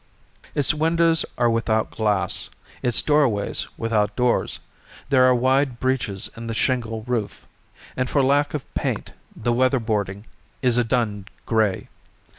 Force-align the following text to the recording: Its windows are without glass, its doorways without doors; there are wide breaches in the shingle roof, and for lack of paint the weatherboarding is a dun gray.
Its 0.55 0.73
windows 0.73 1.23
are 1.37 1.47
without 1.47 1.91
glass, 1.91 2.49
its 2.81 3.03
doorways 3.03 3.67
without 3.77 4.15
doors; 4.15 4.57
there 5.09 5.25
are 5.25 5.35
wide 5.35 5.79
breaches 5.79 6.27
in 6.35 6.47
the 6.47 6.55
shingle 6.55 7.03
roof, 7.03 7.47
and 7.95 8.09
for 8.09 8.23
lack 8.23 8.55
of 8.55 8.65
paint 8.73 9.11
the 9.35 9.53
weatherboarding 9.53 10.23
is 10.63 10.79
a 10.79 10.83
dun 10.83 11.27
gray. 11.45 11.87